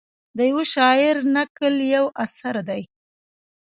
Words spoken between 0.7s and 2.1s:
شاعر نکل یو